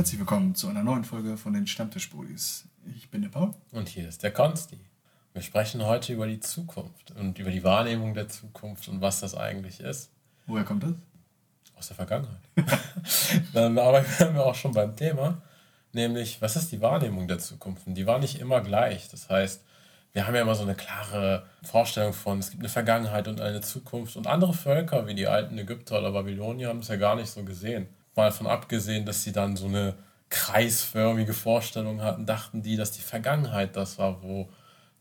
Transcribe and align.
Herzlich 0.00 0.18
willkommen 0.18 0.54
zu 0.54 0.68
einer 0.68 0.82
neuen 0.82 1.04
Folge 1.04 1.36
von 1.36 1.52
den 1.52 1.66
Stammtischbudis. 1.66 2.64
Ich 2.96 3.10
bin 3.10 3.20
der 3.20 3.28
Paul. 3.28 3.52
Und 3.70 3.86
hier 3.86 4.08
ist 4.08 4.22
der 4.22 4.30
Konsti. 4.30 4.78
Wir 5.34 5.42
sprechen 5.42 5.84
heute 5.84 6.14
über 6.14 6.26
die 6.26 6.40
Zukunft 6.40 7.10
und 7.10 7.38
über 7.38 7.50
die 7.50 7.62
Wahrnehmung 7.62 8.14
der 8.14 8.26
Zukunft 8.26 8.88
und 8.88 9.02
was 9.02 9.20
das 9.20 9.34
eigentlich 9.34 9.78
ist. 9.80 10.10
Woher 10.46 10.64
kommt 10.64 10.84
das? 10.84 10.94
Aus 11.76 11.88
der 11.88 11.96
Vergangenheit. 11.96 12.40
Dann 13.52 13.78
arbeiten 13.78 14.32
wir 14.32 14.46
auch 14.46 14.54
schon 14.54 14.72
beim 14.72 14.96
Thema, 14.96 15.42
nämlich 15.92 16.40
was 16.40 16.56
ist 16.56 16.72
die 16.72 16.80
Wahrnehmung 16.80 17.28
der 17.28 17.38
Zukunft? 17.38 17.86
Und 17.86 17.92
die 17.92 18.06
war 18.06 18.18
nicht 18.18 18.40
immer 18.40 18.62
gleich. 18.62 19.10
Das 19.10 19.28
heißt, 19.28 19.62
wir 20.14 20.26
haben 20.26 20.34
ja 20.34 20.40
immer 20.40 20.54
so 20.54 20.62
eine 20.62 20.76
klare 20.76 21.44
Vorstellung 21.62 22.14
von, 22.14 22.38
es 22.38 22.48
gibt 22.48 22.62
eine 22.62 22.70
Vergangenheit 22.70 23.28
und 23.28 23.42
eine 23.42 23.60
Zukunft. 23.60 24.16
Und 24.16 24.28
andere 24.28 24.54
Völker, 24.54 25.06
wie 25.06 25.14
die 25.14 25.26
alten 25.26 25.58
Ägypter 25.58 25.98
oder 25.98 26.12
Babylonier, 26.12 26.68
haben 26.68 26.78
es 26.78 26.88
ja 26.88 26.96
gar 26.96 27.16
nicht 27.16 27.28
so 27.28 27.44
gesehen. 27.44 27.86
Mal 28.20 28.26
davon 28.26 28.48
abgesehen, 28.48 29.06
dass 29.06 29.24
sie 29.24 29.32
dann 29.32 29.56
so 29.56 29.64
eine 29.64 29.94
kreisförmige 30.28 31.32
Vorstellung 31.32 32.02
hatten, 32.02 32.26
dachten 32.26 32.60
die, 32.60 32.76
dass 32.76 32.92
die 32.92 33.00
Vergangenheit 33.00 33.76
das 33.76 33.98
war, 33.98 34.22
wo 34.22 34.50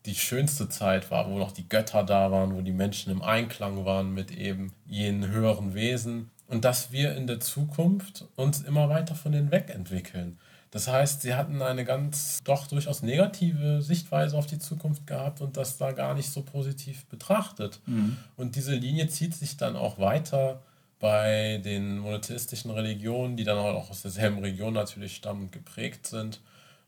die 0.05 0.15
schönste 0.15 0.69
Zeit 0.69 1.11
war, 1.11 1.29
wo 1.29 1.37
noch 1.37 1.51
die 1.51 1.67
Götter 1.67 2.03
da 2.03 2.31
waren, 2.31 2.55
wo 2.55 2.61
die 2.61 2.71
Menschen 2.71 3.11
im 3.11 3.21
Einklang 3.21 3.83
waren 3.83 4.13
mit 4.13 4.31
eben 4.31 4.71
jenen 4.87 5.27
höheren 5.27 5.73
Wesen 5.73 6.31
und 6.47 6.63
dass 6.63 6.93
wir 6.93 7.13
in 7.17 7.27
der 7.27 7.41
Zukunft 7.41 8.23
uns 8.37 8.61
immer 8.61 8.87
weiter 8.87 9.15
von 9.15 9.33
denen 9.33 9.51
wegentwickeln. 9.51 10.39
Das 10.71 10.87
heißt, 10.87 11.21
sie 11.21 11.35
hatten 11.35 11.61
eine 11.61 11.83
ganz 11.83 12.39
doch 12.45 12.67
durchaus 12.67 13.03
negative 13.03 13.81
Sichtweise 13.81 14.37
auf 14.37 14.45
die 14.45 14.59
Zukunft 14.59 15.05
gehabt 15.07 15.41
und 15.41 15.57
das 15.57 15.77
da 15.77 15.91
gar 15.91 16.13
nicht 16.13 16.31
so 16.31 16.41
positiv 16.41 17.05
betrachtet. 17.07 17.81
Mhm. 17.85 18.15
Und 18.37 18.55
diese 18.55 18.75
Linie 18.75 19.09
zieht 19.09 19.35
sich 19.35 19.57
dann 19.57 19.75
auch 19.75 19.99
weiter 19.99 20.61
bei 20.99 21.61
den 21.63 21.99
monotheistischen 21.99 22.71
Religionen, 22.71 23.37
die 23.37 23.45
dann 23.45 23.57
auch 23.57 23.89
aus 23.89 24.01
derselben 24.01 24.39
Region 24.39 24.73
natürlich 24.73 25.15
stammen 25.15 25.43
und 25.43 25.51
geprägt 25.51 26.07
sind, 26.07 26.41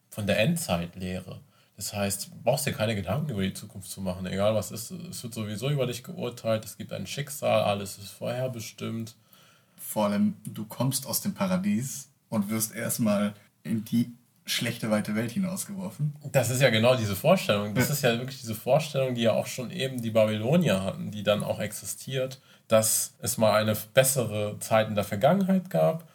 von 0.10 0.28
der 0.28 0.40
Endzeitlehre. 0.40 1.40
Das 1.78 1.94
heißt, 1.94 2.28
du 2.28 2.32
brauchst 2.44 2.68
dir 2.68 2.74
keine 2.74 2.96
Gedanken 2.96 3.32
über 3.32 3.42
die 3.42 3.54
Zukunft 3.54 3.90
zu 3.90 4.02
machen, 4.02 4.26
egal 4.28 4.54
was 4.54 4.72
ist. 4.72 4.92
Es 4.92 5.24
wird 5.24 5.34
sowieso 5.34 5.70
über 5.70 5.88
dich 5.88 6.04
geurteilt, 6.04 6.66
es 6.66 6.78
gibt 6.78 6.94
ein 6.94 7.08
Schicksal, 7.08 7.64
alles 7.64 7.98
ist 7.98 8.10
vorherbestimmt. 8.10 9.16
Vor 9.78 10.06
allem, 10.06 10.36
du 10.46 10.66
kommst 10.66 11.08
aus 11.08 11.22
dem 11.22 11.34
Paradies 11.34 12.10
und 12.30 12.50
wirst 12.50 12.76
erstmal 12.76 13.34
in 13.64 13.84
die 13.86 14.12
schlechte 14.46 14.92
weite 14.92 15.16
Welt 15.16 15.32
hinausgeworfen. 15.32 16.14
Das 16.32 16.50
ist 16.50 16.62
ja 16.62 16.70
genau 16.70 16.96
diese 16.96 17.16
Vorstellung. 17.16 17.74
Das 17.74 17.90
ist 17.90 18.04
ja 18.04 18.18
wirklich 18.18 18.42
diese 18.42 18.56
Vorstellung, 18.56 19.16
die 19.16 19.22
ja 19.22 19.34
auch 19.34 19.48
schon 19.48 19.72
eben 19.72 20.02
die 20.02 20.12
Babylonier 20.12 20.84
hatten, 20.84 21.12
die 21.12 21.24
dann 21.24 21.44
auch 21.44 21.60
existiert, 21.60 22.40
dass 22.72 23.14
es 23.20 23.38
mal 23.38 23.60
eine 23.60 23.76
bessere 23.94 24.58
Zeit 24.60 24.88
in 24.88 24.96
der 24.96 25.04
Vergangenheit 25.04 25.70
gab. 25.70 26.06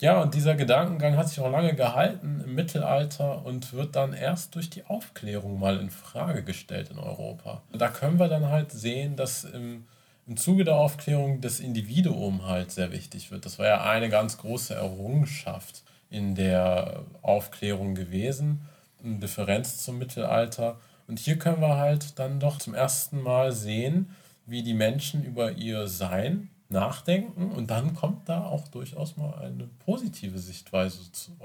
Ja, 0.00 0.20
und 0.22 0.34
dieser 0.34 0.54
Gedankengang 0.54 1.16
hat 1.16 1.28
sich 1.28 1.40
auch 1.40 1.50
lange 1.50 1.74
gehalten 1.74 2.40
im 2.44 2.54
Mittelalter 2.54 3.44
und 3.44 3.72
wird 3.72 3.96
dann 3.96 4.12
erst 4.12 4.54
durch 4.54 4.70
die 4.70 4.84
Aufklärung 4.84 5.58
mal 5.58 5.80
in 5.80 5.90
Frage 5.90 6.44
gestellt 6.44 6.90
in 6.90 6.98
Europa. 6.98 7.62
Da 7.72 7.88
können 7.88 8.20
wir 8.20 8.28
dann 8.28 8.48
halt 8.48 8.70
sehen, 8.70 9.16
dass 9.16 9.42
im, 9.42 9.86
im 10.28 10.36
Zuge 10.36 10.62
der 10.62 10.76
Aufklärung 10.76 11.40
das 11.40 11.58
Individuum 11.58 12.46
halt 12.46 12.70
sehr 12.70 12.92
wichtig 12.92 13.32
wird. 13.32 13.44
Das 13.44 13.58
war 13.58 13.66
ja 13.66 13.82
eine 13.82 14.08
ganz 14.08 14.38
große 14.38 14.74
Errungenschaft 14.74 15.82
in 16.10 16.36
der 16.36 17.02
Aufklärung 17.22 17.96
gewesen, 17.96 18.60
in 19.02 19.18
Differenz 19.18 19.78
zum 19.78 19.98
Mittelalter. 19.98 20.78
Und 21.08 21.18
hier 21.18 21.38
können 21.38 21.60
wir 21.60 21.76
halt 21.76 22.20
dann 22.20 22.38
doch 22.38 22.58
zum 22.58 22.74
ersten 22.74 23.20
Mal 23.20 23.50
sehen, 23.50 24.14
wie 24.48 24.62
die 24.62 24.74
Menschen 24.74 25.24
über 25.24 25.52
ihr 25.52 25.88
Sein 25.88 26.50
nachdenken 26.70 27.50
und 27.52 27.70
dann 27.70 27.94
kommt 27.94 28.28
da 28.28 28.44
auch 28.44 28.68
durchaus 28.68 29.16
mal 29.16 29.38
eine 29.38 29.68
positive 29.84 30.38
Sichtweise 30.38 31.00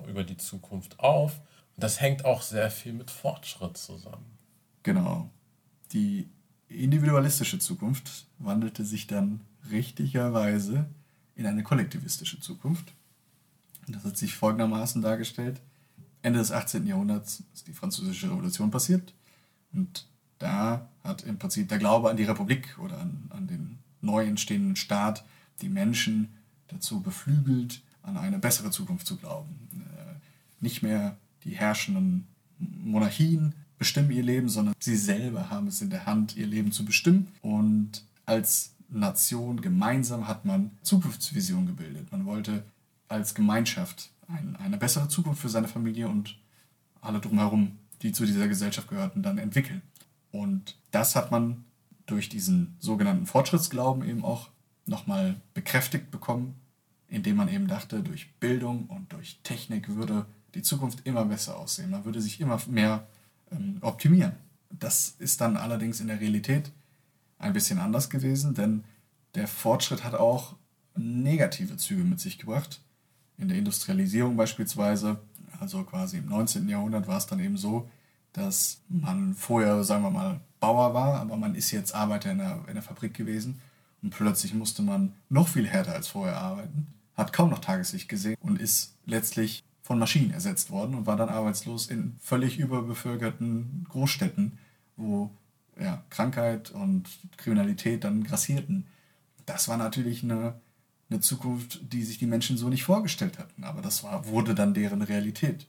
über 0.08 0.24
die 0.24 0.38
Zukunft 0.38 1.00
auf. 1.00 1.40
Und 1.76 1.84
das 1.84 2.02
hängt 2.02 2.26
auch 2.26 2.42
sehr 2.42 2.70
viel 2.70 2.94
mit 2.94 3.12
Fortschritt 3.12 3.78
zusammen. 3.78 4.38
Genau. 4.84 5.30
Die 5.92 6.30
individualistische 6.68 7.60
Zukunft 7.60 8.28
wandelte 8.38 8.86
sich 8.86 9.08
dann 9.08 9.42
richtigerweise 9.70 10.86
in 11.36 11.46
eine 11.46 11.64
kollektivistische 11.64 12.40
Zukunft. 12.40 12.94
Das 13.88 14.04
hat 14.04 14.18
sich 14.18 14.36
folgendermaßen 14.36 15.02
dargestellt. 15.02 15.62
Ende 16.22 16.40
des 16.40 16.52
18. 16.52 16.88
Jahrhunderts 16.88 17.44
ist 17.54 17.68
die 17.68 17.74
Französische 17.74 18.30
Revolution 18.30 18.72
passiert. 18.72 19.14
Und 19.74 20.06
da 20.44 20.90
hat 21.04 21.24
im 21.24 21.40
Prinzip 21.40 21.70
der 21.70 21.80
Glaube 21.80 22.10
an 22.10 22.18
die 22.18 22.24
Republik 22.24 22.78
oder 22.80 23.00
an, 23.00 23.30
an 23.30 23.48
den 23.48 23.80
neu 24.02 24.26
entstehenden 24.26 24.76
Staat 24.76 25.24
die 25.62 25.70
Menschen 25.70 26.34
dazu 26.68 27.02
beflügelt, 27.02 27.82
an 28.04 28.18
eine 28.18 28.40
bessere 28.40 28.70
Zukunft 28.70 29.08
zu 29.08 29.18
glauben. 29.18 29.56
Äh, 29.74 30.16
nicht 30.60 30.84
mehr 30.84 31.18
die 31.46 31.52
herrschenden 31.52 32.28
Monarchien 32.60 33.54
bestimmen 33.78 34.12
ihr 34.12 34.24
Leben, 34.24 34.50
sondern 34.50 34.76
sie 34.80 34.98
selber 34.98 35.50
haben 35.50 35.68
es 35.68 35.82
in 35.82 35.90
der 35.90 36.06
Hand, 36.06 36.36
ihr 36.36 36.48
Leben 36.48 36.72
zu 36.72 36.86
bestimmen. 36.86 37.28
Und 37.42 38.04
als 38.26 38.74
Nation 38.90 39.62
gemeinsam 39.62 40.28
hat 40.28 40.46
man 40.46 40.72
Zukunftsvision 40.82 41.66
gebildet. 41.66 42.12
Man 42.12 42.26
wollte 42.26 42.64
als 43.08 43.34
Gemeinschaft 43.34 44.12
ein, 44.28 44.56
eine 44.58 44.78
bessere 44.78 45.08
Zukunft 45.08 45.42
für 45.42 45.50
seine 45.50 45.68
Familie 45.68 46.08
und 46.08 46.38
alle 47.02 47.20
drumherum, 47.20 47.78
die 48.02 48.12
zu 48.12 48.26
dieser 48.26 48.48
Gesellschaft 48.48 48.90
gehörten, 48.90 49.24
dann 49.24 49.38
entwickeln. 49.38 49.82
Und 50.34 50.76
das 50.90 51.16
hat 51.16 51.30
man 51.30 51.64
durch 52.08 52.28
diesen 52.28 52.76
sogenannten 52.80 53.28
Fortschrittsglauben 53.28 54.04
eben 54.10 54.26
auch 54.26 54.50
nochmal 54.88 55.40
bekräftigt 55.54 56.10
bekommen, 56.10 56.56
indem 57.08 57.38
man 57.38 57.48
eben 57.48 57.68
dachte, 57.68 58.02
durch 58.02 58.34
Bildung 58.40 58.88
und 58.88 59.14
durch 59.14 59.40
Technik 59.44 59.90
würde 59.90 60.26
die 60.56 60.64
Zukunft 60.64 61.06
immer 61.06 61.24
besser 61.26 61.56
aussehen. 61.58 61.92
Man 61.92 62.04
würde 62.04 62.20
sich 62.20 62.42
immer 62.42 62.60
mehr 62.68 63.08
ähm, 63.52 63.78
optimieren. 63.82 64.34
Das 64.72 65.16
ist 65.20 65.40
dann 65.40 65.56
allerdings 65.56 66.00
in 66.00 66.08
der 66.08 66.20
Realität 66.20 66.72
ein 67.38 67.54
bisschen 67.54 67.78
anders 67.78 68.10
gewesen, 68.10 68.56
denn 68.56 68.84
der 69.36 69.48
Fortschritt 69.48 70.04
hat 70.04 70.16
auch 70.16 70.56
negative 70.96 71.78
Züge 71.78 72.04
mit 72.04 72.20
sich 72.20 72.40
gebracht 72.40 72.82
in 73.38 73.50
der 73.50 73.58
Industrialisierung 73.58 74.36
beispielsweise, 74.36 75.20
also 75.60 75.84
quasi 75.84 76.18
im 76.18 76.28
19. 76.28 76.68
Jahrhundert 76.68 77.08
war 77.08 77.18
es 77.18 77.28
dann 77.28 77.40
eben 77.40 77.58
so, 77.58 77.88
dass 78.34 78.82
man 78.90 79.36
vorher, 79.36 79.84
sagen 79.84 80.04
wir 80.04 80.12
mal, 80.12 80.42
Bauer 80.60 80.94
war, 80.94 81.20
aber 81.20 81.38
man 81.38 81.56
ist 81.56 81.72
jetzt 81.72 81.94
Arbeiter 81.94 82.32
in 82.32 82.38
der, 82.40 82.64
in 82.68 82.74
der 82.74 82.84
Fabrik 82.84 83.14
gewesen 83.14 83.62
und 84.02 84.12
plötzlich 84.12 84.54
musste 84.54 84.82
man 84.82 85.14
noch 85.30 85.48
viel 85.48 85.68
härter 85.68 85.94
als 85.94 86.08
vorher 86.08 86.38
arbeiten, 86.38 86.88
hat 87.16 87.34
kaum 87.34 87.50
noch 87.50 87.60
Tageslicht 87.60 88.10
gesehen 88.10 88.38
und 88.42 88.60
ist 88.60 88.96
letztlich 89.06 89.64
von 89.82 90.00
Maschinen 90.00 90.32
ersetzt 90.32 90.72
worden 90.72 90.96
und 90.96 91.06
war 91.06 91.18
dann 91.18 91.30
arbeitslos 91.30 91.88
in 91.88 92.16
völlig 92.22 92.58
überbevölkerten 92.58 93.86
Großstädten, 93.90 94.58
wo 94.96 95.30
ja, 95.80 96.04
Krankheit 96.10 96.72
und 96.72 97.10
Kriminalität 97.38 98.04
dann 98.04 98.24
grassierten. 98.24 98.86
Das 99.46 99.68
war 99.68 99.78
natürlich 99.78 100.24
eine 100.24 100.56
eine 101.14 101.22
Zukunft, 101.22 101.80
die 101.94 102.04
sich 102.04 102.18
die 102.18 102.26
Menschen 102.26 102.58
so 102.58 102.70
nicht 102.70 102.84
vorgestellt 102.84 103.40
hatten. 103.40 103.64
Aber 103.64 103.82
das 103.82 104.04
war, 104.04 104.28
wurde 104.28 104.56
dann 104.56 104.74
deren 104.74 105.02
Realität. 105.02 105.68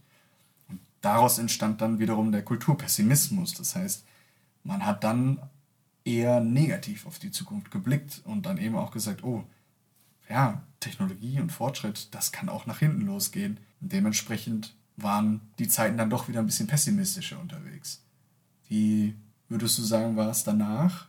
Daraus 1.04 1.36
entstand 1.36 1.82
dann 1.82 1.98
wiederum 1.98 2.32
der 2.32 2.42
Kulturpessimismus. 2.42 3.52
Das 3.52 3.76
heißt, 3.76 4.06
man 4.62 4.86
hat 4.86 5.04
dann 5.04 5.38
eher 6.02 6.40
negativ 6.40 7.06
auf 7.06 7.18
die 7.18 7.30
Zukunft 7.30 7.70
geblickt 7.70 8.22
und 8.24 8.46
dann 8.46 8.56
eben 8.56 8.74
auch 8.74 8.90
gesagt, 8.90 9.22
oh, 9.22 9.44
ja, 10.30 10.62
Technologie 10.80 11.40
und 11.40 11.52
Fortschritt, 11.52 12.14
das 12.14 12.32
kann 12.32 12.48
auch 12.48 12.64
nach 12.64 12.78
hinten 12.78 13.02
losgehen. 13.02 13.58
Und 13.82 13.92
dementsprechend 13.92 14.74
waren 14.96 15.42
die 15.58 15.68
Zeiten 15.68 15.98
dann 15.98 16.08
doch 16.08 16.26
wieder 16.28 16.40
ein 16.40 16.46
bisschen 16.46 16.68
pessimistischer 16.68 17.38
unterwegs. 17.38 18.02
Wie 18.66 19.14
würdest 19.50 19.76
du 19.76 19.82
sagen, 19.82 20.16
war 20.16 20.30
es 20.30 20.42
danach? 20.42 21.08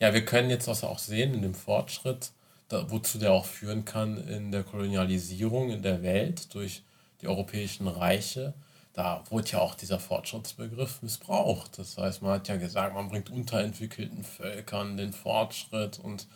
Ja, 0.00 0.12
wir 0.12 0.24
können 0.24 0.50
jetzt 0.50 0.68
also 0.68 0.88
auch 0.88 0.98
sehen 0.98 1.34
in 1.34 1.42
dem 1.42 1.54
Fortschritt, 1.54 2.32
da, 2.66 2.90
wozu 2.90 3.18
der 3.18 3.30
auch 3.30 3.46
führen 3.46 3.84
kann 3.84 4.16
in 4.16 4.50
der 4.50 4.64
Kolonialisierung 4.64 5.70
in 5.70 5.82
der 5.82 6.02
Welt 6.02 6.52
durch 6.52 6.82
die 7.20 7.28
europäischen 7.28 7.86
Reiche. 7.86 8.54
Da 8.96 9.22
wurde 9.28 9.50
ja 9.50 9.58
auch 9.58 9.74
dieser 9.74 10.00
Fortschrittsbegriff 10.00 11.02
missbraucht. 11.02 11.78
Das 11.78 11.98
heißt, 11.98 12.22
man 12.22 12.32
hat 12.32 12.48
ja 12.48 12.56
gesagt, 12.56 12.94
man 12.94 13.10
bringt 13.10 13.28
unterentwickelten 13.28 14.24
Völkern 14.24 14.96
den 14.96 15.12
Fortschritt 15.12 15.98
und 15.98 16.26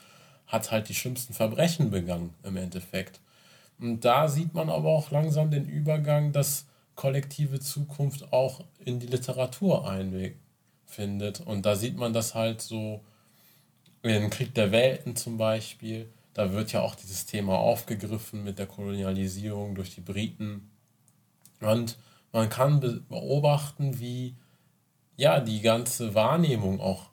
hat 0.47 0.71
halt 0.71 0.91
die 0.91 0.95
schlimmsten 0.95 1.33
Verbrechen 1.33 1.91
begangen 1.91 2.35
im 2.43 2.59
Endeffekt. 2.59 3.19
Und 3.79 4.05
da 4.05 4.29
sieht 4.29 4.53
man 4.53 4.69
aber 4.69 4.91
auch 4.91 5.11
langsam 5.11 5.51
den 5.51 5.65
Übergang, 5.65 6.33
dass 6.33 6.67
kollektive 6.97 7.61
Zukunft 7.61 8.31
auch 8.31 8.63
in 8.79 9.01
die 9.01 9.07
Literatur 9.07 9.89
Einweg 9.89 10.37
findet. 10.85 11.41
Und 11.41 11.65
da 11.65 11.77
sieht 11.77 11.97
man 11.97 12.13
das 12.13 12.35
halt 12.35 12.61
so 12.61 13.03
in 14.03 14.29
Krieg 14.29 14.55
der 14.55 14.71
Welten 14.71 15.17
zum 15.17 15.39
Beispiel, 15.39 16.13
da 16.35 16.53
wird 16.53 16.73
ja 16.73 16.83
auch 16.83 16.95
dieses 16.95 17.25
Thema 17.25 17.59
aufgegriffen 17.59 18.45
mit 18.45 18.59
der 18.59 18.67
Kolonialisierung 18.67 19.75
durch 19.75 19.95
die 19.95 20.03
Briten. 20.03 20.71
Und 21.63 21.97
man 22.33 22.49
kann 22.49 22.81
beobachten, 23.09 23.99
wie 23.99 24.37
ja 25.17 25.41
die 25.41 25.61
ganze 25.61 26.15
Wahrnehmung 26.15 26.81
auch 26.81 27.11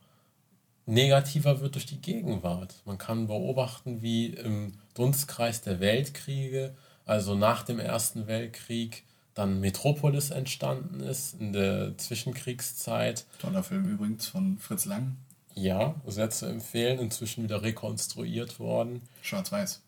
negativer 0.86 1.60
wird 1.60 1.76
durch 1.76 1.86
die 1.86 2.02
Gegenwart. 2.02 2.76
Man 2.86 2.98
kann 2.98 3.28
beobachten, 3.28 4.02
wie 4.02 4.28
im 4.28 4.74
Dunstkreis 4.94 5.62
der 5.62 5.80
Weltkriege 5.80 6.74
also 7.08 7.36
nach 7.36 7.64
dem 7.64 7.80
Ersten 7.80 8.28
Weltkrieg 8.28 9.04
dann 9.34 9.60
Metropolis 9.60 10.32
entstanden 10.32 11.00
ist 11.00 11.40
in 11.40 11.54
der 11.54 11.98
Zwischenkriegszeit. 11.98 13.26
Toller 13.40 13.64
Film 13.64 13.86
übrigens 13.86 14.28
von 14.28 14.58
Fritz 14.58 14.86
Lang. 14.86 15.16
Ja, 15.54 15.96
sehr 16.06 16.30
zu 16.30 16.46
empfehlen, 16.48 17.00
inzwischen 17.00 17.44
wieder 17.44 17.64
rekonstruiert 17.64 18.60
worden. 18.60 19.02
Schwarz-Weiß. 19.22 19.82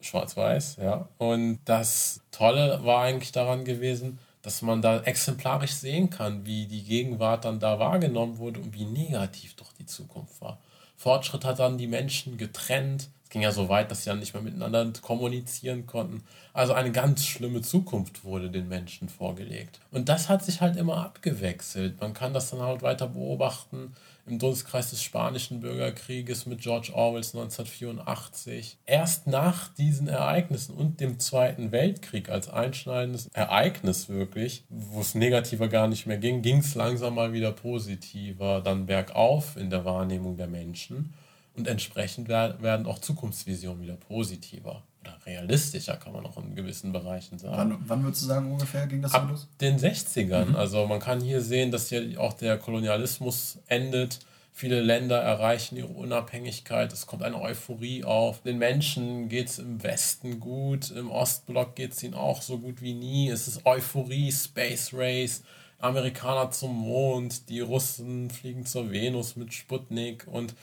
Schwarz-Weiß, 0.00 0.76
ja. 0.76 1.08
Und 1.18 1.60
das 1.64 2.20
Tolle 2.30 2.80
war 2.84 3.02
eigentlich 3.02 3.32
daran 3.32 3.64
gewesen, 3.64 4.18
dass 4.46 4.62
man 4.62 4.80
da 4.80 5.00
exemplarisch 5.00 5.72
sehen 5.72 6.08
kann, 6.08 6.46
wie 6.46 6.66
die 6.66 6.84
Gegenwart 6.84 7.44
dann 7.44 7.58
da 7.58 7.80
wahrgenommen 7.80 8.38
wurde 8.38 8.60
und 8.60 8.74
wie 8.74 8.84
negativ 8.84 9.56
doch 9.56 9.72
die 9.72 9.86
Zukunft 9.86 10.40
war. 10.40 10.60
Fortschritt 10.94 11.44
hat 11.44 11.58
dann 11.58 11.78
die 11.78 11.88
Menschen 11.88 12.38
getrennt. 12.38 13.08
Ging 13.36 13.42
ja 13.42 13.52
so 13.52 13.68
weit, 13.68 13.90
dass 13.90 14.02
sie 14.02 14.08
dann 14.08 14.20
nicht 14.20 14.32
mehr 14.32 14.42
miteinander 14.42 14.90
kommunizieren 15.02 15.84
konnten. 15.84 16.22
Also 16.54 16.72
eine 16.72 16.90
ganz 16.90 17.26
schlimme 17.26 17.60
Zukunft 17.60 18.24
wurde 18.24 18.48
den 18.48 18.66
Menschen 18.66 19.10
vorgelegt. 19.10 19.78
Und 19.90 20.08
das 20.08 20.30
hat 20.30 20.42
sich 20.42 20.62
halt 20.62 20.78
immer 20.78 21.04
abgewechselt. 21.04 22.00
Man 22.00 22.14
kann 22.14 22.32
das 22.32 22.48
dann 22.48 22.62
halt 22.62 22.80
weiter 22.80 23.08
beobachten 23.08 23.94
im 24.24 24.38
Dunstkreis 24.38 24.88
des 24.88 25.02
Spanischen 25.02 25.60
Bürgerkrieges 25.60 26.46
mit 26.46 26.62
George 26.62 26.92
Orwells 26.94 27.34
1984. 27.34 28.78
Erst 28.86 29.26
nach 29.26 29.68
diesen 29.74 30.08
Ereignissen 30.08 30.74
und 30.74 31.00
dem 31.00 31.18
Zweiten 31.18 31.72
Weltkrieg 31.72 32.30
als 32.30 32.48
einschneidendes 32.48 33.28
Ereignis 33.34 34.08
wirklich, 34.08 34.64
wo 34.70 35.02
es 35.02 35.14
negativer 35.14 35.68
gar 35.68 35.88
nicht 35.88 36.06
mehr 36.06 36.16
ging, 36.16 36.40
ging 36.40 36.60
es 36.60 36.74
langsam 36.74 37.16
mal 37.16 37.34
wieder 37.34 37.52
positiver, 37.52 38.62
dann 38.62 38.86
bergauf 38.86 39.58
in 39.58 39.68
der 39.68 39.84
Wahrnehmung 39.84 40.38
der 40.38 40.48
Menschen. 40.48 41.12
Und 41.56 41.66
entsprechend 41.68 42.28
werden 42.28 42.86
auch 42.86 42.98
Zukunftsvisionen 42.98 43.82
wieder 43.82 43.96
positiver 43.96 44.82
oder 45.00 45.16
realistischer, 45.24 45.96
kann 45.96 46.12
man 46.12 46.26
auch 46.26 46.36
in 46.38 46.54
gewissen 46.54 46.92
Bereichen 46.92 47.38
sagen. 47.38 47.56
Wann, 47.56 47.78
wann 47.86 48.04
würdest 48.04 48.22
du 48.22 48.26
sagen, 48.26 48.50
ungefähr 48.50 48.86
ging 48.86 49.02
das 49.02 49.14
Ab 49.14 49.28
los? 49.30 49.48
den 49.60 49.78
60ern. 49.78 50.46
Mhm. 50.46 50.56
Also 50.56 50.86
man 50.86 51.00
kann 51.00 51.20
hier 51.20 51.40
sehen, 51.40 51.70
dass 51.70 51.88
hier 51.88 52.20
auch 52.20 52.34
der 52.34 52.58
Kolonialismus 52.58 53.58
endet. 53.68 54.20
Viele 54.52 54.80
Länder 54.80 55.20
erreichen 55.20 55.76
ihre 55.76 55.88
Unabhängigkeit. 55.88 56.90
Es 56.92 57.06
kommt 57.06 57.22
eine 57.22 57.38
Euphorie 57.40 58.04
auf. 58.04 58.40
Den 58.40 58.56
Menschen 58.56 59.28
geht 59.28 59.48
es 59.48 59.58
im 59.58 59.82
Westen 59.82 60.40
gut. 60.40 60.90
Im 60.90 61.10
Ostblock 61.10 61.74
geht 61.74 61.92
es 61.92 62.02
ihnen 62.02 62.14
auch 62.14 62.40
so 62.40 62.58
gut 62.58 62.80
wie 62.80 62.94
nie. 62.94 63.28
Es 63.28 63.48
ist 63.48 63.66
Euphorie, 63.66 64.32
Space 64.32 64.94
Race. 64.94 65.42
Amerikaner 65.78 66.50
zum 66.52 66.74
Mond, 66.74 67.50
die 67.50 67.60
Russen 67.60 68.30
fliegen 68.30 68.64
zur 68.64 68.90
Venus 68.90 69.36
mit 69.36 69.52
Sputnik 69.52 70.26
und 70.26 70.54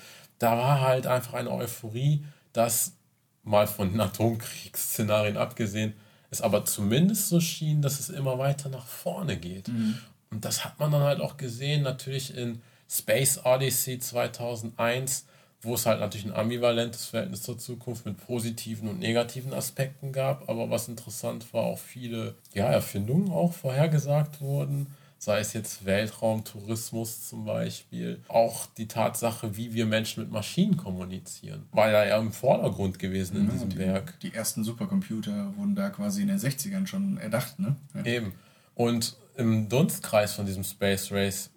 da 0.44 0.58
war 0.58 0.82
halt 0.82 1.08
einfach 1.08 1.36
eine 1.36 1.52
Euphorie, 1.52 2.26
dass 2.52 2.98
mal 3.44 3.66
von 3.66 3.92
den 3.92 4.02
Atomkriegsszenarien 4.02 5.38
abgesehen, 5.38 5.94
es 6.30 6.42
aber 6.42 6.66
zumindest 6.66 7.30
so 7.30 7.40
schien, 7.40 7.82
dass 7.82 8.00
es 8.00 8.10
immer 8.10 8.38
weiter 8.40 8.70
nach 8.70 8.86
vorne 8.86 9.38
geht. 9.38 9.70
Mhm. 9.70 10.00
Und 10.32 10.44
das 10.44 10.66
hat 10.66 10.80
man 10.80 10.92
dann 10.92 11.04
halt 11.04 11.22
auch 11.22 11.38
gesehen, 11.38 11.84
natürlich 11.84 12.36
in 12.36 12.62
Space 12.90 13.40
Odyssey 13.46 14.00
2001, 14.00 15.28
wo 15.62 15.76
es 15.76 15.86
halt 15.86 16.02
natürlich 16.02 16.26
ein 16.26 16.34
ambivalentes 16.34 17.06
Verhältnis 17.06 17.44
zur 17.44 17.58
Zukunft 17.58 18.06
mit 18.06 18.18
positiven 18.18 18.90
und 18.90 19.00
negativen 19.00 19.54
Aspekten 19.54 20.12
gab. 20.12 20.50
Aber 20.50 20.70
was 20.70 20.90
interessant 20.90 21.54
war, 21.54 21.64
auch 21.64 21.80
viele 21.80 22.36
ja, 22.54 22.66
Erfindungen 22.66 23.32
auch 23.32 23.54
vorhergesagt 23.54 24.42
wurden 24.42 24.88
sei 25.24 25.40
es 25.40 25.54
jetzt 25.54 25.86
Weltraumtourismus 25.86 27.30
zum 27.30 27.46
Beispiel, 27.46 28.22
auch 28.28 28.66
die 28.78 28.90
Tatsache, 28.90 29.56
wie 29.56 29.74
wir 29.74 29.86
Menschen 29.86 30.22
mit 30.24 30.32
Maschinen 30.32 30.76
kommunizieren, 30.76 31.66
war 31.72 31.90
ja 31.90 32.04
eher 32.04 32.18
im 32.18 32.34
Vordergrund 32.34 33.00
gewesen 33.00 33.38
in 33.38 33.46
ja, 33.46 33.52
diesem 33.52 33.70
die, 33.70 33.78
Werk. 33.78 34.20
Die 34.20 34.34
ersten 34.34 34.66
Supercomputer 34.66 35.56
wurden 35.56 35.76
da 35.76 35.90
quasi 35.90 36.24
in 36.24 36.28
den 36.28 36.40
60ern 36.40 36.88
schon 36.88 37.18
erdacht, 37.18 37.58
ne? 37.58 37.78
Ja. 37.94 38.06
Eben. 38.06 38.34
Und 38.76 39.16
im 39.38 39.70
Dunstkreis 39.70 40.34
von 40.34 40.46
diesem 40.46 40.66
Space 40.66 41.12
Race 41.12 41.50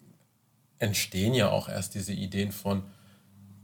entstehen 0.79 1.35
ja 1.35 1.51
auch 1.51 1.69
erst 1.69 1.97
diese 1.97 2.13
Ideen 2.13 2.53
von, 2.53 2.85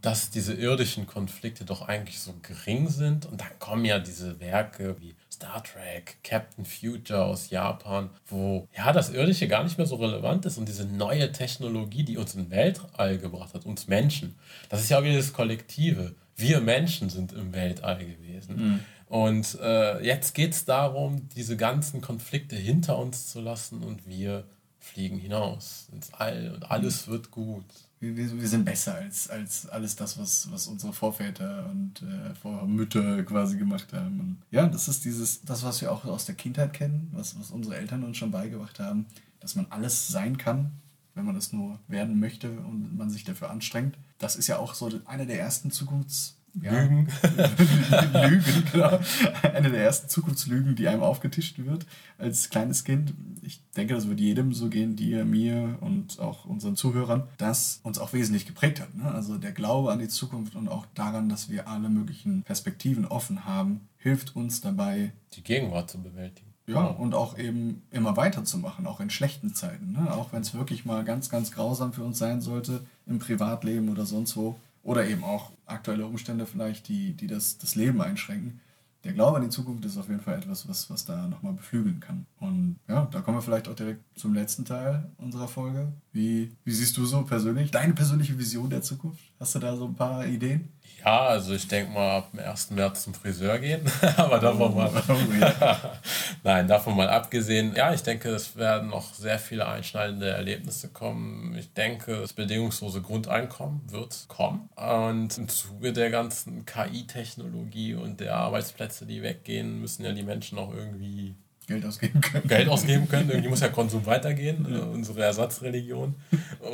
dass 0.02 0.30
diese 0.30 0.52
irdischen 0.52 1.06
Konflikte 1.06 1.64
doch 1.64 1.82
eigentlich 1.82 2.18
so 2.18 2.34
gering 2.42 2.88
sind. 2.88 3.24
Und 3.24 3.40
dann 3.40 3.58
kommen 3.60 3.84
ja 3.84 4.00
diese 4.00 4.40
Werke 4.40 5.00
wie 5.00 5.14
Star 5.30 5.62
Trek, 5.62 6.18
Captain 6.24 6.64
Future 6.64 7.24
aus 7.24 7.50
Japan, 7.50 8.10
wo 8.26 8.68
ja 8.76 8.92
das 8.92 9.10
Irdische 9.10 9.46
gar 9.46 9.62
nicht 9.62 9.78
mehr 9.78 9.86
so 9.86 9.96
relevant 9.96 10.44
ist 10.44 10.58
und 10.58 10.68
diese 10.68 10.84
neue 10.84 11.30
Technologie, 11.30 12.02
die 12.02 12.16
uns 12.16 12.34
in 12.34 12.50
Weltall 12.50 13.18
gebracht 13.18 13.54
hat, 13.54 13.64
uns 13.64 13.86
Menschen, 13.86 14.34
das 14.68 14.80
ist 14.82 14.90
ja 14.90 14.98
auch 14.98 15.04
wieder 15.04 15.16
das 15.16 15.32
Kollektive. 15.32 16.16
Wir 16.36 16.60
Menschen 16.60 17.08
sind 17.08 17.32
im 17.32 17.54
Weltall 17.54 18.04
gewesen. 18.04 18.56
Mhm. 18.56 18.80
Und 19.06 19.58
äh, 19.60 20.04
jetzt 20.04 20.34
geht 20.34 20.52
es 20.52 20.64
darum, 20.64 21.28
diese 21.36 21.56
ganzen 21.56 22.00
Konflikte 22.00 22.56
hinter 22.56 22.98
uns 22.98 23.30
zu 23.30 23.40
lassen 23.40 23.82
und 23.82 24.06
wir 24.08 24.44
fliegen 24.80 25.18
hinaus 25.18 25.88
ins 25.92 26.12
All 26.14 26.52
und 26.54 26.70
alles 26.70 27.06
mhm. 27.06 27.12
wird 27.12 27.30
gut 27.30 27.66
wir, 28.02 28.40
wir 28.40 28.48
sind 28.48 28.64
besser 28.64 28.96
als, 28.96 29.30
als 29.30 29.68
alles 29.68 29.94
das, 29.94 30.18
was, 30.18 30.50
was 30.50 30.66
unsere 30.66 30.92
Vorväter 30.92 31.68
und 31.70 32.02
äh, 32.02 32.34
Vormütter 32.34 33.22
quasi 33.22 33.56
gemacht 33.56 33.92
haben. 33.92 34.20
Und 34.20 34.36
ja, 34.50 34.66
das 34.66 34.88
ist 34.88 35.04
dieses, 35.04 35.42
das, 35.42 35.62
was 35.62 35.80
wir 35.80 35.92
auch 35.92 36.04
aus 36.04 36.26
der 36.26 36.34
Kindheit 36.34 36.72
kennen, 36.72 37.10
was, 37.12 37.38
was 37.38 37.52
unsere 37.52 37.76
Eltern 37.76 38.02
uns 38.02 38.16
schon 38.16 38.32
beigebracht 38.32 38.80
haben, 38.80 39.06
dass 39.38 39.54
man 39.54 39.66
alles 39.70 40.08
sein 40.08 40.36
kann, 40.36 40.72
wenn 41.14 41.24
man 41.24 41.36
das 41.36 41.52
nur 41.52 41.78
werden 41.86 42.18
möchte 42.18 42.50
und 42.50 42.96
man 42.96 43.08
sich 43.08 43.22
dafür 43.22 43.50
anstrengt. 43.50 43.96
Das 44.18 44.34
ist 44.34 44.48
ja 44.48 44.58
auch 44.58 44.74
so 44.74 44.90
eine 45.04 45.26
der 45.26 45.38
ersten 45.38 45.70
Zukunfts- 45.70 46.34
ja. 46.60 46.82
Lügen. 46.82 47.08
Lügen, 48.12 48.64
genau. 48.70 48.98
Eine 49.42 49.70
der 49.70 49.82
ersten 49.82 50.08
Zukunftslügen, 50.08 50.76
die 50.76 50.86
einem 50.88 51.02
aufgetischt 51.02 51.58
wird 51.58 51.86
als 52.18 52.50
kleines 52.50 52.84
Kind. 52.84 53.14
Ich 53.42 53.60
denke, 53.76 53.94
das 53.94 54.08
wird 54.08 54.20
jedem 54.20 54.52
so 54.52 54.68
gehen, 54.68 54.96
dir, 54.96 55.24
mir 55.24 55.78
und 55.80 56.20
auch 56.20 56.44
unseren 56.44 56.76
Zuhörern, 56.76 57.24
das 57.38 57.80
uns 57.82 57.98
auch 57.98 58.12
wesentlich 58.12 58.46
geprägt 58.46 58.80
hat. 58.80 58.94
Ne? 58.94 59.10
Also 59.10 59.38
der 59.38 59.52
Glaube 59.52 59.92
an 59.92 59.98
die 59.98 60.08
Zukunft 60.08 60.54
und 60.54 60.68
auch 60.68 60.86
daran, 60.94 61.28
dass 61.28 61.48
wir 61.48 61.68
alle 61.68 61.88
möglichen 61.88 62.42
Perspektiven 62.42 63.06
offen 63.06 63.44
haben, 63.44 63.88
hilft 63.96 64.36
uns 64.36 64.60
dabei, 64.60 65.12
die 65.34 65.42
Gegenwart 65.42 65.90
zu 65.90 66.02
bewältigen. 66.02 66.52
Ja, 66.66 66.86
und 66.86 67.14
auch 67.14 67.36
eben 67.38 67.82
immer 67.90 68.16
weiterzumachen, 68.16 68.86
auch 68.86 69.00
in 69.00 69.10
schlechten 69.10 69.52
Zeiten. 69.52 69.92
Ne? 69.92 70.14
Auch 70.14 70.32
wenn 70.32 70.42
es 70.42 70.54
wirklich 70.54 70.84
mal 70.84 71.02
ganz, 71.02 71.28
ganz 71.28 71.50
grausam 71.50 71.92
für 71.92 72.04
uns 72.04 72.18
sein 72.18 72.40
sollte, 72.40 72.86
im 73.06 73.18
Privatleben 73.18 73.88
oder 73.88 74.06
sonst 74.06 74.36
wo 74.36 74.56
oder 74.82 75.06
eben 75.06 75.24
auch 75.24 75.52
aktuelle 75.66 76.06
Umstände 76.06 76.46
vielleicht, 76.46 76.88
die, 76.88 77.14
die 77.14 77.26
das, 77.26 77.58
das 77.58 77.74
Leben 77.74 78.00
einschränken. 78.00 78.60
Der 79.04 79.12
Glaube 79.12 79.38
an 79.38 79.42
die 79.42 79.48
Zukunft 79.48 79.84
ist 79.84 79.96
auf 79.96 80.08
jeden 80.08 80.20
Fall 80.20 80.38
etwas, 80.38 80.68
was, 80.68 80.88
was 80.88 81.04
da 81.04 81.26
nochmal 81.26 81.54
beflügeln 81.54 81.98
kann. 81.98 82.24
Und 82.38 82.76
ja, 82.88 83.08
da 83.10 83.20
kommen 83.20 83.36
wir 83.36 83.42
vielleicht 83.42 83.66
auch 83.66 83.74
direkt 83.74 84.00
zum 84.16 84.32
letzten 84.32 84.64
Teil 84.64 85.10
unserer 85.18 85.48
Folge. 85.48 85.92
Wie, 86.12 86.52
wie 86.64 86.72
siehst 86.72 86.96
du 86.96 87.04
so 87.04 87.22
persönlich 87.22 87.72
deine 87.72 87.94
persönliche 87.94 88.38
Vision 88.38 88.70
der 88.70 88.82
Zukunft? 88.82 89.20
Hast 89.40 89.56
du 89.56 89.58
da 89.58 89.76
so 89.76 89.86
ein 89.86 89.94
paar 89.96 90.24
Ideen? 90.26 90.68
Ja, 91.04 91.26
also 91.26 91.54
ich 91.54 91.66
denke 91.66 91.92
mal 91.92 92.18
ab 92.18 92.30
dem 92.32 92.40
1. 92.40 92.70
März 92.70 93.04
zum 93.04 93.14
Friseur 93.14 93.58
gehen. 93.58 93.82
Aber 94.16 94.38
davon 94.38 94.74
mal. 94.74 94.90
Oh. 95.08 95.14
Nein, 96.44 96.68
davon 96.68 96.96
mal 96.96 97.08
abgesehen. 97.08 97.74
Ja, 97.74 97.92
ich 97.92 98.02
denke, 98.02 98.30
es 98.30 98.56
werden 98.56 98.90
noch 98.90 99.12
sehr 99.14 99.38
viele 99.38 99.66
einschneidende 99.66 100.30
Erlebnisse 100.30 100.88
kommen. 100.88 101.56
Ich 101.58 101.72
denke, 101.72 102.20
das 102.20 102.32
bedingungslose 102.32 103.00
Grundeinkommen 103.00 103.80
wird 103.90 104.26
kommen. 104.28 104.68
Und 104.76 105.36
im 105.38 105.48
Zuge 105.48 105.92
der 105.92 106.10
ganzen 106.10 106.66
KI-Technologie 106.66 107.94
und 107.94 108.20
der 108.20 108.36
Arbeitsplätze, 108.36 109.04
die 109.04 109.22
weggehen, 109.22 109.80
müssen 109.80 110.04
ja 110.04 110.12
die 110.12 110.22
Menschen 110.22 110.58
auch 110.58 110.72
irgendwie 110.72 111.34
Geld 111.66 111.84
ausgeben 111.84 112.20
können. 112.20 112.48
Geld 112.48 112.68
ausgeben 112.68 113.08
können. 113.08 113.30
Irgendwie 113.30 113.48
muss 113.48 113.60
ja 113.60 113.68
Konsum 113.68 114.04
weitergehen, 114.06 114.66
ja. 114.68 114.80
unsere 114.82 115.22
Ersatzreligion. 115.22 116.14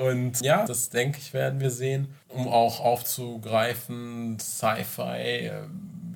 Und 0.02 0.40
ja, 0.40 0.64
das 0.64 0.88
denke 0.88 1.18
ich, 1.18 1.33
werden 1.33 1.61
wir 1.61 1.71
sehen. 1.71 2.09
Um 2.28 2.49
auch 2.49 2.80
aufzugreifen, 2.80 4.38
Sci-Fi, 4.40 5.50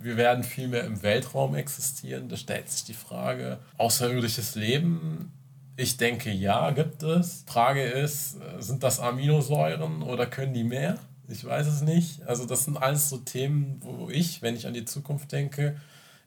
wir 0.00 0.16
werden 0.16 0.42
viel 0.42 0.68
mehr 0.68 0.84
im 0.84 1.02
Weltraum 1.02 1.54
existieren. 1.54 2.28
Da 2.28 2.36
stellt 2.36 2.68
sich 2.68 2.84
die 2.84 2.94
Frage, 2.94 3.58
außerirdisches 3.78 4.54
Leben. 4.54 5.32
Ich 5.76 5.96
denke, 5.96 6.30
ja, 6.30 6.70
gibt 6.70 7.02
es. 7.02 7.44
Frage 7.46 7.82
ist, 7.82 8.38
sind 8.58 8.82
das 8.82 9.00
Aminosäuren 9.00 10.02
oder 10.02 10.26
können 10.26 10.54
die 10.54 10.64
mehr? 10.64 10.98
Ich 11.28 11.44
weiß 11.44 11.66
es 11.66 11.82
nicht. 11.82 12.22
Also 12.26 12.46
das 12.46 12.64
sind 12.64 12.76
alles 12.76 13.08
so 13.08 13.18
Themen, 13.18 13.80
wo 13.80 14.10
ich, 14.10 14.42
wenn 14.42 14.56
ich 14.56 14.66
an 14.66 14.74
die 14.74 14.84
Zukunft 14.84 15.32
denke, 15.32 15.76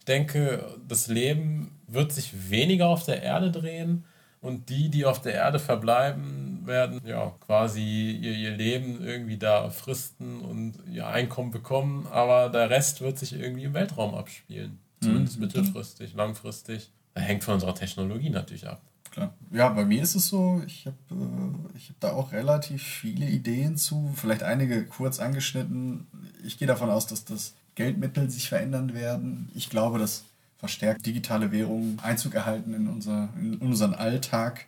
denke, 0.07 0.77
das 0.87 1.07
Leben 1.07 1.79
wird 1.87 2.11
sich 2.11 2.49
weniger 2.49 2.87
auf 2.87 3.03
der 3.03 3.21
Erde 3.21 3.51
drehen 3.51 4.05
und 4.41 4.69
die, 4.69 4.89
die 4.89 5.05
auf 5.05 5.21
der 5.21 5.33
Erde 5.33 5.59
verbleiben, 5.59 6.61
werden 6.65 7.01
ja 7.05 7.33
quasi 7.45 8.11
ihr, 8.11 8.33
ihr 8.33 8.51
Leben 8.51 9.03
irgendwie 9.03 9.37
da 9.37 9.69
fristen 9.69 10.41
und 10.41 10.75
ihr 10.91 11.07
Einkommen 11.07 11.51
bekommen, 11.51 12.07
aber 12.11 12.49
der 12.49 12.69
Rest 12.69 13.01
wird 13.01 13.17
sich 13.17 13.33
irgendwie 13.33 13.63
im 13.63 13.73
Weltraum 13.73 14.13
abspielen. 14.15 14.79
Zumindest 15.01 15.37
mhm. 15.37 15.45
mittelfristig, 15.45 16.13
langfristig. 16.13 16.91
Das 17.13 17.23
hängt 17.23 17.43
von 17.43 17.55
unserer 17.55 17.75
Technologie 17.75 18.29
natürlich 18.29 18.67
ab. 18.67 18.81
Klar. 19.11 19.33
Ja, 19.51 19.69
bei 19.69 19.85
mir 19.85 20.01
ist 20.03 20.15
es 20.15 20.27
so, 20.27 20.61
ich 20.65 20.85
habe 20.85 20.97
äh, 21.11 21.79
hab 21.79 21.99
da 21.99 22.11
auch 22.11 22.31
relativ 22.33 22.83
viele 22.83 23.25
Ideen 23.27 23.77
zu, 23.77 24.13
vielleicht 24.15 24.43
einige 24.43 24.85
kurz 24.85 25.19
angeschnitten. 25.19 26.07
Ich 26.43 26.57
gehe 26.57 26.67
davon 26.67 26.89
aus, 26.89 27.07
dass 27.07 27.23
das 27.23 27.55
Geldmittel 27.75 28.29
sich 28.29 28.49
verändern 28.49 28.93
werden. 28.93 29.49
Ich 29.53 29.69
glaube, 29.69 29.99
dass 29.99 30.23
verstärkt 30.57 31.05
digitale 31.05 31.51
Währungen 31.51 31.99
Einzug 31.99 32.33
erhalten 32.33 32.73
in, 32.73 32.87
unser, 32.87 33.29
in 33.39 33.57
unseren 33.57 33.93
Alltag. 33.93 34.65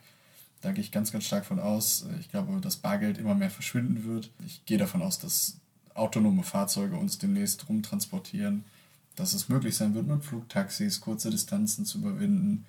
Da 0.60 0.72
gehe 0.72 0.82
ich 0.82 0.92
ganz, 0.92 1.12
ganz 1.12 1.24
stark 1.24 1.44
von 1.44 1.58
aus. 1.58 2.06
Ich 2.20 2.30
glaube, 2.30 2.60
dass 2.60 2.76
Bargeld 2.76 3.18
immer 3.18 3.34
mehr 3.34 3.50
verschwinden 3.50 4.04
wird. 4.04 4.30
Ich 4.46 4.64
gehe 4.66 4.78
davon 4.78 5.02
aus, 5.02 5.18
dass 5.18 5.56
autonome 5.94 6.42
Fahrzeuge 6.42 6.96
uns 6.96 7.18
demnächst 7.18 7.68
rumtransportieren, 7.68 8.64
dass 9.16 9.32
es 9.32 9.48
möglich 9.48 9.76
sein 9.76 9.94
wird, 9.94 10.06
mit 10.06 10.24
Flugtaxis 10.24 11.00
kurze 11.00 11.30
Distanzen 11.30 11.84
zu 11.84 11.98
überwinden. 11.98 12.66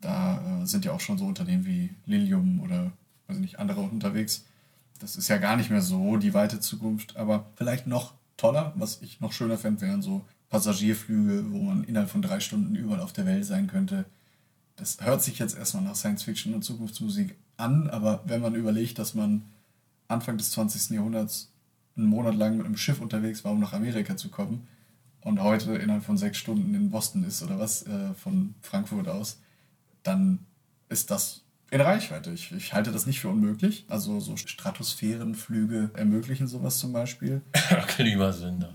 Da 0.00 0.62
äh, 0.62 0.66
sind 0.66 0.84
ja 0.84 0.92
auch 0.92 1.00
schon 1.00 1.18
so 1.18 1.26
Unternehmen 1.26 1.66
wie 1.66 1.90
Lilium 2.06 2.60
oder 2.60 2.92
weiß 3.28 3.38
nicht, 3.38 3.58
andere 3.58 3.80
unterwegs. 3.80 4.44
Das 4.98 5.16
ist 5.16 5.28
ja 5.28 5.38
gar 5.38 5.56
nicht 5.56 5.70
mehr 5.70 5.82
so 5.82 6.16
die 6.16 6.34
weite 6.34 6.60
Zukunft, 6.60 7.16
aber 7.16 7.46
vielleicht 7.56 7.86
noch 7.86 8.14
toller, 8.36 8.72
was 8.76 9.00
ich 9.02 9.20
noch 9.20 9.32
schöner 9.32 9.58
fände, 9.58 9.82
wären 9.82 10.02
so 10.02 10.24
Passagierflüge, 10.50 11.50
wo 11.50 11.58
man 11.58 11.84
innerhalb 11.84 12.10
von 12.10 12.22
drei 12.22 12.40
Stunden 12.40 12.74
überall 12.74 13.00
auf 13.00 13.12
der 13.12 13.26
Welt 13.26 13.44
sein 13.44 13.66
könnte. 13.66 14.04
Das 14.76 14.98
hört 15.00 15.22
sich 15.22 15.38
jetzt 15.38 15.56
erstmal 15.56 15.84
nach 15.84 15.96
Science 15.96 16.24
Fiction 16.24 16.54
und 16.54 16.62
Zukunftsmusik 16.62 17.36
an, 17.56 17.88
aber 17.90 18.22
wenn 18.26 18.40
man 18.40 18.54
überlegt, 18.54 18.98
dass 18.98 19.14
man 19.14 19.42
Anfang 20.08 20.36
des 20.36 20.50
20. 20.52 20.90
Jahrhunderts 20.90 21.50
einen 21.96 22.06
Monat 22.06 22.34
lang 22.34 22.56
mit 22.56 22.66
einem 22.66 22.76
Schiff 22.76 23.00
unterwegs 23.00 23.44
war, 23.44 23.52
um 23.52 23.60
nach 23.60 23.72
Amerika 23.72 24.16
zu 24.16 24.28
kommen 24.28 24.66
und 25.20 25.42
heute 25.42 25.74
innerhalb 25.76 26.04
von 26.04 26.18
sechs 26.18 26.38
Stunden 26.38 26.74
in 26.74 26.90
Boston 26.90 27.24
ist 27.24 27.42
oder 27.42 27.58
was, 27.58 27.86
äh, 27.86 28.14
von 28.14 28.54
Frankfurt 28.60 29.08
aus, 29.08 29.38
dann 30.02 30.40
ist 30.88 31.10
das 31.10 31.42
in 31.70 31.80
Reichweite. 31.80 32.30
Ich, 32.30 32.52
ich 32.52 32.72
halte 32.72 32.92
das 32.92 33.06
nicht 33.06 33.20
für 33.20 33.28
unmöglich. 33.28 33.84
Also 33.88 34.20
so 34.20 34.36
Stratosphärenflüge 34.36 35.90
ermöglichen 35.94 36.46
sowas 36.46 36.78
zum 36.78 36.92
Beispiel. 36.92 37.42
Klimasünder. 37.88 38.72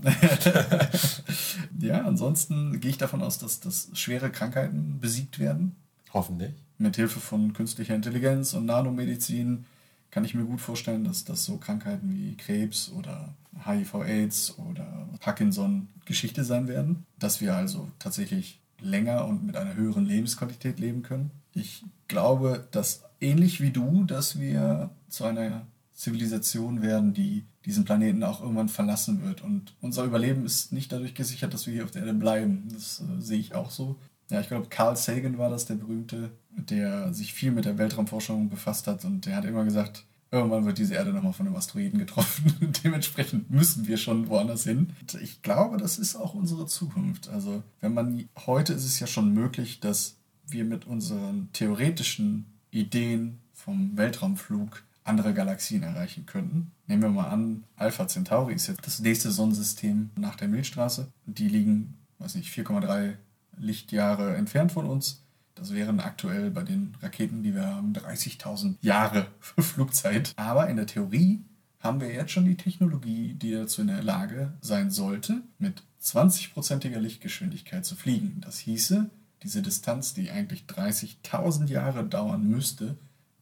ja, 1.79 2.01
ansonsten 2.01 2.79
gehe 2.79 2.91
ich 2.91 2.97
davon 2.97 3.21
aus, 3.21 3.37
dass, 3.37 3.59
dass 3.59 3.89
schwere 3.93 4.29
Krankheiten 4.29 4.99
besiegt 4.99 5.39
werden. 5.39 5.75
Hoffentlich. 6.13 6.53
Mit 6.77 6.95
Hilfe 6.95 7.19
von 7.19 7.53
künstlicher 7.53 7.95
Intelligenz 7.95 8.53
und 8.53 8.65
Nanomedizin 8.65 9.65
kann 10.11 10.25
ich 10.25 10.33
mir 10.33 10.43
gut 10.43 10.59
vorstellen, 10.59 11.03
dass, 11.03 11.23
dass 11.23 11.45
so 11.45 11.57
Krankheiten 11.57 12.13
wie 12.15 12.35
Krebs 12.35 12.91
oder 12.91 13.33
HIV-Aids 13.65 14.57
oder 14.57 15.07
Parkinson 15.19 15.87
Geschichte 16.05 16.43
sein 16.43 16.67
werden. 16.67 17.05
Dass 17.19 17.41
wir 17.41 17.55
also 17.55 17.89
tatsächlich 17.99 18.59
länger 18.81 19.25
und 19.25 19.45
mit 19.45 19.55
einer 19.55 19.75
höheren 19.75 20.05
Lebensqualität 20.05 20.79
leben 20.79 21.03
können. 21.03 21.31
Ich 21.53 21.83
glaube, 22.09 22.67
dass 22.71 23.03
ähnlich 23.21 23.61
wie 23.61 23.71
du, 23.71 24.03
dass 24.03 24.39
wir 24.39 24.89
zu 25.07 25.23
einer 25.23 25.65
Zivilisation 25.93 26.81
werden, 26.81 27.13
die 27.13 27.45
diesen 27.65 27.85
Planeten 27.85 28.23
auch 28.23 28.41
irgendwann 28.41 28.69
verlassen 28.69 29.23
wird. 29.23 29.41
Und 29.41 29.75
unser 29.81 30.03
Überleben 30.03 30.45
ist 30.45 30.71
nicht 30.71 30.91
dadurch 30.91 31.13
gesichert, 31.13 31.53
dass 31.53 31.67
wir 31.67 31.73
hier 31.73 31.83
auf 31.83 31.91
der 31.91 32.03
Erde 32.03 32.13
bleiben. 32.13 32.67
Das 32.73 33.01
äh, 33.01 33.21
sehe 33.21 33.39
ich 33.39 33.55
auch 33.55 33.69
so. 33.69 33.97
Ja, 34.29 34.39
ich 34.39 34.47
glaube, 34.47 34.67
Carl 34.69 34.95
Sagan 34.95 35.37
war 35.37 35.49
das, 35.49 35.65
der 35.65 35.75
berühmte, 35.75 36.31
der 36.51 37.13
sich 37.13 37.33
viel 37.33 37.51
mit 37.51 37.65
der 37.65 37.77
Weltraumforschung 37.77 38.49
befasst 38.49 38.87
hat 38.87 39.03
und 39.03 39.25
der 39.25 39.35
hat 39.35 39.45
immer 39.45 39.63
gesagt, 39.63 40.05
irgendwann 40.31 40.65
wird 40.65 40.77
diese 40.77 40.93
Erde 40.93 41.11
nochmal 41.11 41.33
von 41.33 41.47
einem 41.47 41.55
Asteroiden 41.55 41.99
getroffen. 41.99 42.53
Dementsprechend 42.83 43.49
müssen 43.49 43.87
wir 43.87 43.97
schon 43.97 44.29
woanders 44.29 44.63
hin. 44.63 44.93
Und 45.01 45.15
ich 45.21 45.41
glaube, 45.41 45.77
das 45.77 45.97
ist 45.97 46.15
auch 46.15 46.33
unsere 46.33 46.67
Zukunft. 46.67 47.29
Also, 47.29 47.63
wenn 47.81 47.93
man 47.93 48.29
heute 48.45 48.73
ist 48.73 48.85
es 48.85 48.99
ja 48.99 49.07
schon 49.07 49.33
möglich, 49.33 49.79
dass 49.79 50.18
wir 50.51 50.65
mit 50.65 50.85
unseren 50.85 51.49
theoretischen 51.53 52.45
Ideen 52.71 53.39
vom 53.53 53.97
Weltraumflug 53.97 54.83
andere 55.03 55.33
Galaxien 55.33 55.83
erreichen 55.83 56.25
könnten. 56.25 56.71
Nehmen 56.87 57.01
wir 57.01 57.09
mal 57.09 57.29
an, 57.29 57.63
Alpha 57.75 58.07
Centauri 58.07 58.53
ist 58.53 58.67
jetzt 58.67 58.85
das 58.85 58.99
nächste 58.99 59.31
Sonnensystem 59.31 60.11
nach 60.15 60.35
der 60.35 60.47
Milchstraße. 60.47 61.11
Die 61.25 61.47
liegen, 61.47 61.97
weiß 62.19 62.35
nicht, 62.35 62.53
4,3 62.53 63.15
Lichtjahre 63.57 64.35
entfernt 64.35 64.71
von 64.71 64.85
uns. 64.85 65.23
Das 65.55 65.73
wären 65.73 65.99
aktuell 65.99 66.51
bei 66.51 66.63
den 66.63 66.95
Raketen, 67.01 67.43
die 67.43 67.53
wir 67.53 67.65
haben, 67.65 67.91
30.000 67.93 68.75
Jahre 68.81 69.27
Flugzeit. 69.39 70.33
Aber 70.37 70.69
in 70.69 70.77
der 70.77 70.87
Theorie 70.87 71.41
haben 71.79 72.01
wir 72.01 72.13
jetzt 72.13 72.31
schon 72.31 72.45
die 72.45 72.57
Technologie, 72.57 73.33
die 73.33 73.51
dazu 73.51 73.81
in 73.81 73.87
der 73.87 74.03
Lage 74.03 74.53
sein 74.61 74.91
sollte, 74.91 75.41
mit 75.57 75.83
20-prozentiger 76.01 76.99
Lichtgeschwindigkeit 76.99 77.85
zu 77.85 77.95
fliegen. 77.95 78.41
Das 78.41 78.59
hieße, 78.59 79.09
diese 79.43 79.61
Distanz, 79.61 80.13
die 80.13 80.31
eigentlich 80.31 80.65
30.000 80.67 81.67
Jahre 81.67 82.03
dauern 82.03 82.47
müsste, 82.47 82.97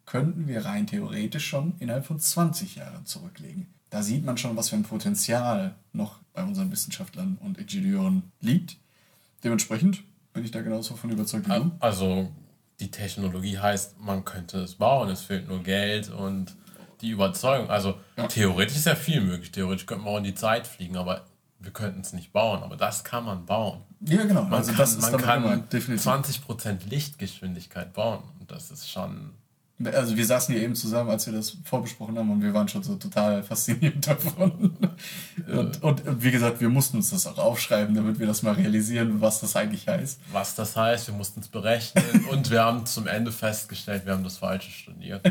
könnten 0.06 0.48
wir 0.48 0.66
rein 0.66 0.88
theoretisch 0.88 1.48
schon 1.48 1.76
innerhalb 1.80 2.06
von 2.06 2.20
20 2.20 2.76
Jahren 2.76 3.06
zurücklegen. 3.06 3.68
Da 3.90 4.04
sieht 4.04 4.26
man 4.26 4.38
schon, 4.38 4.56
was 4.56 4.70
für 4.70 4.76
ein 4.76 4.84
Potenzial 4.84 5.76
noch 5.94 6.20
bei 6.34 6.44
unseren 6.44 6.72
Wissenschaftlern 6.72 7.38
und 7.42 7.58
Ingenieuren 7.58 8.32
liegt. 8.42 8.78
Dementsprechend 9.44 10.04
bin 10.34 10.44
ich 10.44 10.52
da 10.52 10.62
genauso 10.62 10.96
von 10.96 11.10
überzeugt 11.10 11.48
wie 11.48 11.54
du. 11.54 11.72
Also 11.80 12.30
die 12.80 12.92
Technologie 12.92 13.58
heißt, 13.58 14.00
man 14.00 14.24
könnte 14.24 14.60
es 14.60 14.76
bauen, 14.76 15.10
es 15.10 15.22
fehlt 15.22 15.48
nur 15.48 15.64
Geld 15.64 16.10
und 16.10 16.56
die 17.02 17.10
Überzeugung. 17.10 17.70
Also 17.70 18.00
ja. 18.18 18.28
theoretisch 18.28 18.78
ist 18.78 18.86
ja 18.86 18.96
viel 18.96 19.22
möglich. 19.22 19.52
Theoretisch 19.52 19.86
könnte 19.86 20.04
man 20.04 20.14
auch 20.14 20.18
in 20.18 20.24
die 20.24 20.36
Zeit 20.36 20.68
fliegen, 20.68 20.98
aber 20.98 21.26
wir 21.60 21.72
könnten 21.72 22.02
es 22.02 22.14
nicht 22.14 22.34
bauen. 22.34 22.64
Aber 22.64 22.76
das 22.76 23.04
kann 23.04 23.26
man 23.26 23.46
bauen. 23.46 23.82
Ja, 24.02 24.24
genau. 24.24 24.44
Man 24.44 24.54
also 24.54 24.72
kann, 24.72 24.80
das 24.80 25.12
man 25.12 25.22
kann 25.22 25.64
20% 25.70 26.90
Lichtgeschwindigkeit 26.90 27.94
bauen. 27.94 28.24
Und 28.40 28.52
das 28.52 28.72
ist 28.72 28.90
schon 28.90 29.32
also 29.86 30.18
wir 30.18 30.26
saßen 30.26 30.54
hier 30.56 30.64
eben 30.64 30.76
zusammen, 30.76 31.10
als 31.12 31.28
wir 31.28 31.34
das 31.34 31.58
vorbesprochen 31.64 32.18
haben 32.18 32.32
und 32.32 32.42
wir 32.42 32.54
waren 32.54 32.68
schon 32.68 32.82
so 32.82 32.96
total 32.96 33.44
fasziniert 33.44 34.08
davon. 34.08 34.76
Und, 35.48 35.84
und, 35.84 36.24
wie 36.24 36.32
gesagt, 36.32 36.60
wir 36.60 36.70
mussten 36.70 36.98
uns 36.98 37.12
das 37.12 37.26
auch 37.28 37.38
aufschreiben, 37.38 37.96
damit 37.96 38.20
wir 38.20 38.28
das 38.28 38.44
mal 38.44 38.54
realisieren, 38.54 39.22
was 39.22 39.40
das 39.40 39.56
eigentlich 39.56 39.88
heißt. 39.88 40.20
Was 40.32 40.56
das 40.56 40.76
heißt, 40.76 41.08
wir 41.08 41.14
mussten 41.14 41.40
es 41.40 41.48
berechnen 41.48 42.26
und 42.32 42.52
wir 42.52 42.64
haben 42.64 42.86
zum 42.86 43.08
Ende 43.08 43.32
festgestellt, 43.32 44.06
wir 44.06 44.14
haben 44.14 44.24
das 44.24 44.38
Falsche 44.38 44.72
studiert. 44.72 45.22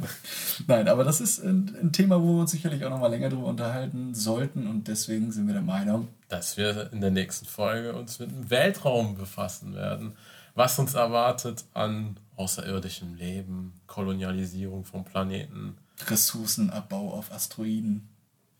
Nein, 0.66 0.88
aber 0.88 1.04
das 1.04 1.20
ist 1.20 1.42
ein, 1.42 1.76
ein, 1.80 1.92
Thema, 1.92 2.20
wo 2.20 2.34
wir 2.34 2.40
uns 2.40 2.50
sicherlich 2.50 2.84
auch 2.84 2.90
noch 2.90 3.00
mal 3.00 3.08
länger 3.08 3.28
drüber 3.28 3.46
unterhalten 3.46 4.14
sollten 4.14 4.66
und 4.66 4.88
deswegen 4.88 5.30
sind 5.32 5.46
wir 5.46 5.54
der 5.54 5.62
Meinung, 5.62 6.08
dass 6.28 6.56
wir 6.56 6.92
in 6.92 7.00
der 7.00 7.10
nächsten 7.10 7.46
Folge 7.46 7.94
uns 7.94 8.18
mit 8.18 8.30
dem 8.30 8.50
Weltraum 8.50 9.16
befassen 9.16 9.74
werden 9.74 10.14
was 10.54 10.78
uns 10.78 10.94
erwartet 10.94 11.64
an 11.74 12.16
außerirdischem 12.36 13.14
Leben, 13.14 13.72
Kolonialisierung 13.86 14.84
von 14.84 15.04
Planeten. 15.04 15.76
Ressourcenabbau 16.06 17.12
auf 17.12 17.32
Asteroiden. 17.32 18.08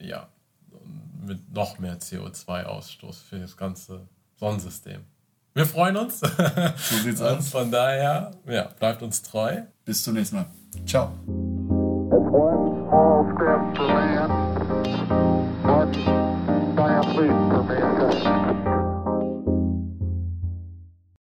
Ja, 0.01 0.29
mit 1.27 1.53
noch 1.53 1.79
mehr 1.79 1.99
CO2-Ausstoß 1.99 3.23
für 3.29 3.39
das 3.39 3.57
ganze 3.57 4.09
Sonnensystem. 4.37 5.03
Wir 5.55 5.67
freuen 5.67 5.97
uns. 5.97 6.21
So 6.77 6.97
sieht's 7.03 7.21
aus. 7.21 7.49
Von 7.49 7.71
daher, 7.71 8.33
ja, 8.47 8.65
bleibt 8.79 9.03
uns 9.03 9.23
treu. 9.23 9.63
Bis 9.85 10.03
zum 10.03 10.15
nächsten 10.15 10.37
Mal. 10.37 10.47
Ciao. 10.85 11.13